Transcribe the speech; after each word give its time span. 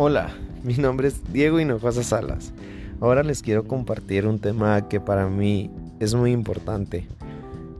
Hola, 0.00 0.30
mi 0.62 0.74
nombre 0.74 1.08
es 1.08 1.32
Diego 1.32 1.58
Hinojosa 1.58 2.04
Salas. 2.04 2.52
Ahora 3.00 3.24
les 3.24 3.42
quiero 3.42 3.64
compartir 3.64 4.28
un 4.28 4.38
tema 4.38 4.86
que 4.86 5.00
para 5.00 5.26
mí 5.26 5.72
es 5.98 6.14
muy 6.14 6.30
importante. 6.30 7.08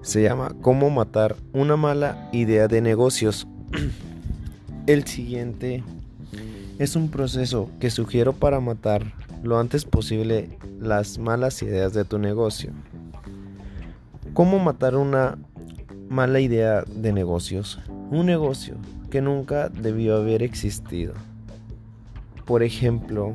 Se 0.02 0.24
llama 0.24 0.52
Cómo 0.60 0.90
matar 0.90 1.36
una 1.52 1.76
mala 1.76 2.28
idea 2.32 2.66
de 2.66 2.80
negocios. 2.80 3.46
El 4.88 5.06
siguiente 5.06 5.84
es 6.80 6.96
un 6.96 7.08
proceso 7.08 7.70
que 7.78 7.88
sugiero 7.88 8.32
para 8.32 8.58
matar 8.58 9.12
lo 9.44 9.60
antes 9.60 9.84
posible 9.84 10.58
las 10.80 11.18
malas 11.18 11.62
ideas 11.62 11.92
de 11.92 12.04
tu 12.04 12.18
negocio. 12.18 12.72
¿Cómo 14.34 14.58
matar 14.58 14.96
una 14.96 15.38
mala 16.08 16.40
idea 16.40 16.82
de 16.82 17.12
negocios? 17.12 17.78
Un 18.10 18.26
negocio 18.26 18.74
que 19.08 19.20
nunca 19.20 19.68
debió 19.68 20.16
haber 20.16 20.42
existido. 20.42 21.14
Por 22.48 22.62
ejemplo, 22.62 23.34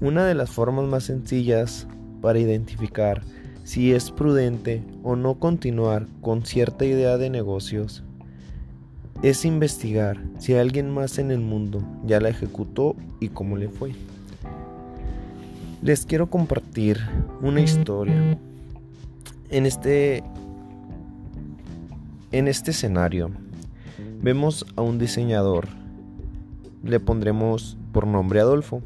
una 0.00 0.26
de 0.26 0.34
las 0.34 0.50
formas 0.50 0.84
más 0.84 1.04
sencillas 1.04 1.86
para 2.20 2.40
identificar 2.40 3.22
si 3.62 3.92
es 3.92 4.10
prudente 4.10 4.82
o 5.04 5.14
no 5.14 5.36
continuar 5.36 6.08
con 6.20 6.44
cierta 6.44 6.84
idea 6.84 7.18
de 7.18 7.30
negocios 7.30 8.02
es 9.22 9.44
investigar 9.44 10.20
si 10.38 10.54
alguien 10.54 10.90
más 10.90 11.18
en 11.18 11.30
el 11.30 11.38
mundo 11.38 11.84
ya 12.04 12.18
la 12.18 12.30
ejecutó 12.30 12.96
y 13.20 13.28
cómo 13.28 13.56
le 13.56 13.68
fue. 13.68 13.92
Les 15.80 16.04
quiero 16.04 16.28
compartir 16.28 16.98
una 17.42 17.60
historia. 17.60 18.36
En 19.50 19.66
este 19.66 20.24
en 22.32 22.48
este 22.48 22.72
escenario 22.72 23.30
vemos 24.20 24.66
a 24.74 24.82
un 24.82 24.98
diseñador. 24.98 25.83
Le 26.84 27.00
pondremos 27.00 27.78
por 27.92 28.06
nombre 28.06 28.40
Adolfo. 28.40 28.82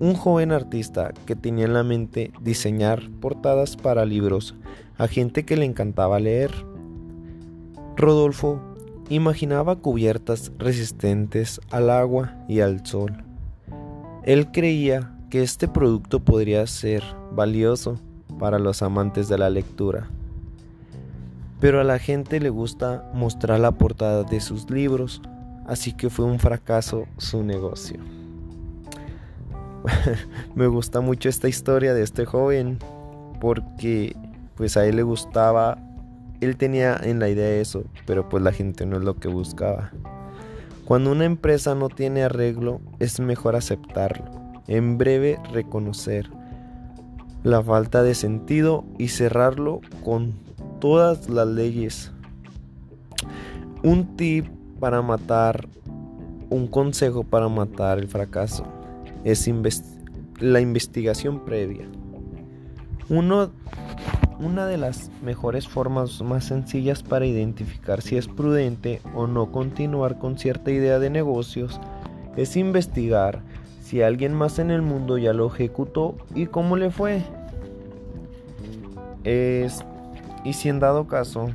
Un 0.00 0.14
joven 0.14 0.50
artista 0.50 1.12
que 1.24 1.36
tenía 1.36 1.66
en 1.66 1.74
la 1.74 1.84
mente 1.84 2.32
diseñar 2.40 3.10
portadas 3.20 3.76
para 3.76 4.04
libros 4.04 4.56
a 4.98 5.06
gente 5.06 5.44
que 5.44 5.56
le 5.56 5.66
encantaba 5.66 6.18
leer. 6.18 6.50
Rodolfo 7.96 8.60
imaginaba 9.08 9.76
cubiertas 9.76 10.50
resistentes 10.58 11.60
al 11.70 11.90
agua 11.90 12.34
y 12.48 12.58
al 12.58 12.84
sol. 12.84 13.22
Él 14.24 14.50
creía 14.50 15.16
que 15.30 15.42
este 15.42 15.68
producto 15.68 16.24
podría 16.24 16.66
ser 16.66 17.04
valioso 17.30 18.00
para 18.40 18.58
los 18.58 18.82
amantes 18.82 19.28
de 19.28 19.38
la 19.38 19.48
lectura. 19.48 20.10
Pero 21.60 21.80
a 21.80 21.84
la 21.84 22.00
gente 22.00 22.40
le 22.40 22.50
gusta 22.50 23.08
mostrar 23.14 23.60
la 23.60 23.70
portada 23.70 24.24
de 24.24 24.40
sus 24.40 24.68
libros, 24.68 25.22
así 25.66 25.92
que 25.92 26.10
fue 26.10 26.24
un 26.24 26.38
fracaso 26.38 27.06
su 27.18 27.42
negocio. 27.42 27.98
Me 30.54 30.66
gusta 30.66 31.00
mucho 31.00 31.28
esta 31.28 31.48
historia 31.48 31.94
de 31.94 32.02
este 32.02 32.24
joven 32.24 32.78
porque 33.40 34.16
pues 34.56 34.76
a 34.76 34.86
él 34.86 34.96
le 34.96 35.02
gustaba 35.02 35.78
él 36.40 36.56
tenía 36.56 36.98
en 37.02 37.18
la 37.18 37.28
idea 37.28 37.60
eso, 37.60 37.84
pero 38.06 38.28
pues 38.28 38.42
la 38.42 38.52
gente 38.52 38.86
no 38.86 38.96
es 38.96 39.02
lo 39.02 39.14
que 39.16 39.28
buscaba. 39.28 39.90
Cuando 40.84 41.12
una 41.12 41.24
empresa 41.24 41.74
no 41.74 41.88
tiene 41.88 42.22
arreglo, 42.22 42.80
es 42.98 43.18
mejor 43.20 43.56
aceptarlo. 43.56 44.24
En 44.68 44.98
breve, 44.98 45.38
reconocer 45.52 46.30
la 47.42 47.62
falta 47.62 48.02
de 48.02 48.14
sentido 48.14 48.84
y 48.98 49.08
cerrarlo 49.08 49.80
con 50.04 50.34
todas 50.80 51.28
las 51.28 51.46
leyes. 51.48 52.12
Un 53.82 54.16
tip 54.16 54.46
para 54.78 55.02
matar, 55.02 55.68
un 56.48 56.66
consejo 56.66 57.24
para 57.24 57.48
matar 57.48 57.98
el 57.98 58.08
fracaso 58.08 58.64
es 59.24 59.50
la 60.38 60.60
investigación 60.60 61.44
previa. 61.44 61.88
Uno 63.08 63.50
una 64.38 64.66
de 64.66 64.76
las 64.76 65.10
mejores 65.22 65.66
formas 65.66 66.20
más 66.22 66.44
sencillas 66.44 67.02
para 67.02 67.24
identificar 67.24 68.02
si 68.02 68.16
es 68.18 68.28
prudente 68.28 69.00
o 69.14 69.26
no 69.26 69.50
continuar 69.50 70.18
con 70.18 70.38
cierta 70.38 70.70
idea 70.70 70.98
de 70.98 71.08
negocios 71.08 71.80
es 72.36 72.56
investigar 72.56 73.42
si 73.80 74.02
alguien 74.02 74.34
más 74.34 74.58
en 74.58 74.70
el 74.70 74.82
mundo 74.82 75.16
ya 75.16 75.32
lo 75.32 75.46
ejecutó 75.46 76.16
y 76.34 76.46
cómo 76.46 76.76
le 76.76 76.90
fue. 76.90 77.22
Es, 79.24 79.84
y 80.44 80.52
si 80.52 80.68
en 80.68 80.80
dado 80.80 81.06
caso 81.06 81.48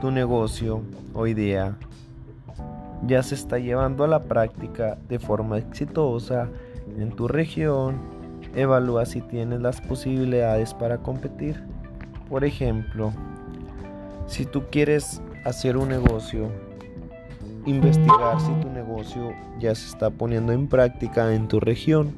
tu 0.00 0.10
negocio 0.10 0.80
o 1.14 1.26
idea 1.26 1.76
ya 3.06 3.22
se 3.22 3.34
está 3.34 3.58
llevando 3.58 4.04
a 4.04 4.08
la 4.08 4.24
práctica 4.24 4.98
de 5.08 5.18
forma 5.18 5.58
exitosa 5.58 6.48
en 6.98 7.10
tu 7.10 7.28
región, 7.28 7.96
evalúa 8.54 9.06
si 9.06 9.20
tienes 9.20 9.60
las 9.60 9.80
posibilidades 9.80 10.74
para 10.74 10.98
competir. 10.98 11.62
Por 12.28 12.44
ejemplo, 12.44 13.12
si 14.26 14.44
tú 14.44 14.64
quieres 14.70 15.22
hacer 15.44 15.76
un 15.76 15.88
negocio, 15.88 16.50
investigar 17.66 18.40
si 18.40 18.52
tu 18.60 18.68
negocio 18.70 19.32
ya 19.58 19.74
se 19.74 19.88
está 19.88 20.10
poniendo 20.10 20.52
en 20.52 20.68
práctica 20.68 21.34
en 21.34 21.48
tu 21.48 21.60
región. 21.60 22.12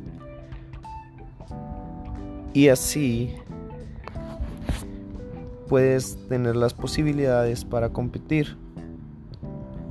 Y 2.53 2.69
así 2.69 3.35
puedes 5.69 6.19
tener 6.29 6.57
las 6.57 6.75
posibilidades 6.75 7.65
para 7.65 7.91
competir. 7.91 8.57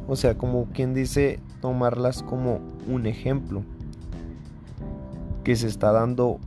O 0.09 0.15
sea, 0.15 0.37
como 0.37 0.65
quien 0.73 0.93
dice, 0.93 1.39
tomarlas 1.61 2.23
como 2.23 2.59
un 2.87 3.05
ejemplo 3.05 3.61
que 5.43 5.55
se 5.55 5.67
está 5.67 5.91
dando 5.91 6.39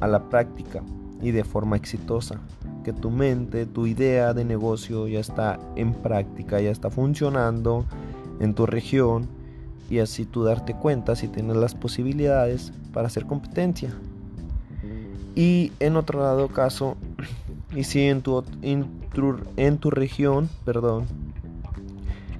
a 0.00 0.08
la 0.08 0.28
práctica 0.28 0.82
y 1.22 1.30
de 1.30 1.44
forma 1.44 1.76
exitosa 1.76 2.40
que 2.84 2.92
tu 2.92 3.10
mente, 3.10 3.66
tu 3.66 3.86
idea 3.86 4.34
de 4.34 4.44
negocio 4.44 5.08
ya 5.08 5.20
está 5.20 5.58
en 5.76 5.92
práctica, 5.92 6.60
ya 6.60 6.70
está 6.70 6.90
funcionando 6.90 7.84
en 8.38 8.54
tu 8.54 8.66
región 8.66 9.28
y 9.88 10.00
así 10.00 10.24
tú 10.24 10.44
darte 10.44 10.74
cuenta 10.74 11.16
si 11.16 11.28
tienes 11.28 11.56
las 11.56 11.74
posibilidades 11.74 12.72
para 12.92 13.06
hacer 13.06 13.26
competencia. 13.26 13.94
Y 15.34 15.72
en 15.80 15.96
otro 15.96 16.20
lado 16.20 16.48
caso, 16.48 16.96
y 17.74 17.84
si 17.84 18.02
en 18.02 18.22
tu, 18.22 18.44
en 18.62 19.78
tu, 19.78 19.90
región, 19.90 20.48
perdón, 20.64 21.06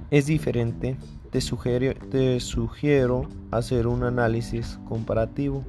es 0.09 0.25
diferente, 0.25 0.95
te 1.31 1.41
sugiero, 1.41 1.93
te 2.09 2.39
sugiero 2.39 3.27
hacer 3.51 3.87
un 3.87 4.03
análisis 4.03 4.79
comparativo 4.87 5.63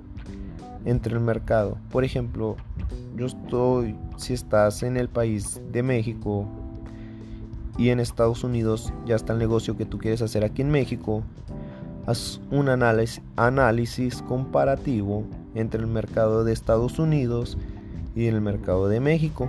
entre 0.84 1.15
el 1.15 1.21
mercado. 1.21 1.76
Por 1.91 2.04
ejemplo, 2.04 2.56
yo 3.16 3.27
estoy, 3.27 3.97
si 4.16 4.34
estás 4.34 4.82
en 4.82 4.97
el 4.97 5.09
país 5.09 5.60
de 5.72 5.82
México 5.82 6.47
y 7.77 7.91
en 7.91 7.98
Estados 8.00 8.44
Unidos 8.44 8.93
ya 9.06 9.16
está 9.16 9.32
el 9.32 9.41
negocio 9.41 9.77
que 9.77 9.87
tú 9.87 9.98
quieres 9.98 10.22
hacer 10.22 10.44
aquí 10.44 10.62
en 10.62 10.71
México, 10.71 11.25
haz 12.06 12.41
un 12.50 12.69
análisis, 12.69 13.22
análisis 13.37 14.22
comparativo 14.22 15.25
entre 15.54 15.81
el 15.81 15.88
mercado 15.88 16.44
de 16.44 16.53
Estados 16.53 17.00
Unidos 17.00 17.59
y 18.15 18.27
el 18.27 18.41
mercado 18.41 18.88
de 18.88 19.00
México. 19.00 19.48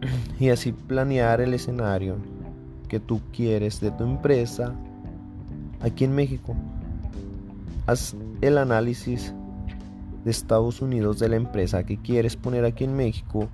Y 0.38 0.50
así 0.50 0.72
planear 0.72 1.40
el 1.40 1.54
escenario 1.54 2.16
que 2.88 3.00
tú 3.00 3.20
quieres 3.32 3.80
de 3.80 3.90
tu 3.90 4.04
empresa 4.04 4.74
aquí 5.80 6.04
en 6.04 6.14
México. 6.14 6.54
Haz 7.86 8.16
el 8.40 8.58
análisis 8.58 9.34
de 10.24 10.30
Estados 10.30 10.82
Unidos 10.82 11.18
de 11.18 11.28
la 11.28 11.36
empresa 11.36 11.84
que 11.84 11.98
quieres 11.98 12.36
poner 12.36 12.64
aquí 12.64 12.84
en 12.84 12.96
México 12.96 13.48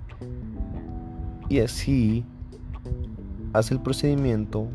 y 1.49 1.59
así 1.59 2.25
hace 3.53 3.75
el 3.75 3.81
procedimiento, 3.81 4.67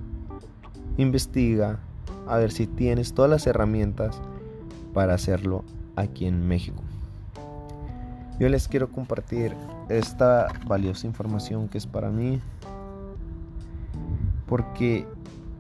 investiga 0.97 1.81
a 2.29 2.37
ver 2.37 2.53
si 2.53 2.67
tienes 2.67 3.15
todas 3.15 3.31
las 3.31 3.47
herramientas 3.47 4.21
para 4.95 5.15
hacerlo 5.15 5.65
aquí 5.97 6.27
en 6.27 6.47
México. 6.47 6.83
Yo 8.39 8.49
les 8.49 8.69
quiero 8.69 8.93
compartir 8.93 9.53
esta 9.89 10.47
valiosa 10.67 11.09
información 11.09 11.69
que 11.69 11.79
es 11.79 11.87
para 11.87 12.11
mí 12.11 12.41
porque 14.49 15.07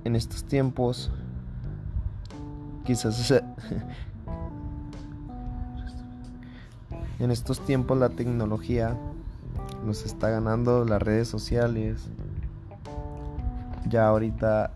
en 0.05 0.17
estos 0.17 0.44
tiempos 0.44 1.11
quizás 2.85 3.32
En 7.19 7.32
estos 7.32 7.61
tiempos 7.61 7.99
la 7.99 8.11
tecnología 8.11 8.96
nos 9.85 10.05
está 10.05 10.31
ganando 10.31 10.85
las 10.85 11.02
redes 11.02 11.26
sociales. 11.26 12.08
Ya 13.88 14.06
ahorita 14.06 14.70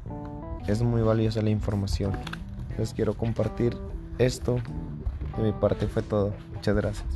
es 0.66 0.82
muy 0.82 1.02
valiosa 1.02 1.40
la 1.40 1.50
información. 1.50 2.12
Les 2.78 2.94
quiero 2.94 3.14
compartir 3.14 3.76
esto. 4.18 4.56
De 5.36 5.44
mi 5.44 5.52
parte 5.52 5.86
fue 5.86 6.02
todo. 6.02 6.34
Muchas 6.52 6.74
gracias. 6.74 7.06